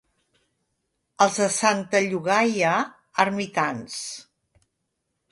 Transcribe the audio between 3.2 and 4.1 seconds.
ermitans.